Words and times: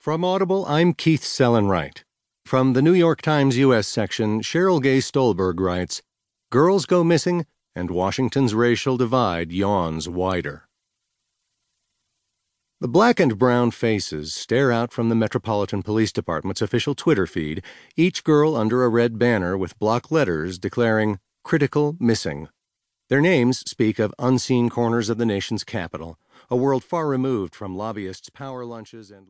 From 0.00 0.24
Audible, 0.24 0.64
I'm 0.64 0.94
Keith 0.94 1.20
Sellon-Wright. 1.20 2.04
From 2.46 2.72
the 2.72 2.80
New 2.80 2.94
York 2.94 3.20
Times 3.20 3.58
U.S. 3.58 3.86
section, 3.86 4.40
Sheryl 4.40 4.82
Gay 4.82 4.98
Stolberg 4.98 5.60
writes 5.60 6.00
Girls 6.50 6.86
go 6.86 7.04
missing, 7.04 7.44
and 7.74 7.90
Washington's 7.90 8.54
racial 8.54 8.96
divide 8.96 9.52
yawns 9.52 10.08
wider. 10.08 10.66
The 12.80 12.88
black 12.88 13.20
and 13.20 13.38
brown 13.38 13.72
faces 13.72 14.32
stare 14.32 14.72
out 14.72 14.90
from 14.90 15.10
the 15.10 15.14
Metropolitan 15.14 15.82
Police 15.82 16.12
Department's 16.12 16.62
official 16.62 16.94
Twitter 16.94 17.26
feed, 17.26 17.62
each 17.94 18.24
girl 18.24 18.56
under 18.56 18.82
a 18.84 18.88
red 18.88 19.18
banner 19.18 19.54
with 19.58 19.78
block 19.78 20.10
letters 20.10 20.58
declaring 20.58 21.18
critical 21.44 21.98
missing. 22.00 22.48
Their 23.10 23.20
names 23.20 23.58
speak 23.68 23.98
of 23.98 24.14
unseen 24.18 24.70
corners 24.70 25.10
of 25.10 25.18
the 25.18 25.26
nation's 25.26 25.62
capital, 25.62 26.16
a 26.48 26.56
world 26.56 26.84
far 26.84 27.06
removed 27.06 27.54
from 27.54 27.76
lobbyists' 27.76 28.30
power 28.30 28.64
lunches 28.64 29.10
and 29.10 29.28